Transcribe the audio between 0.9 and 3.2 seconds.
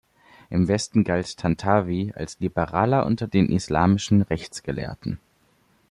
galt Tantawi als Liberaler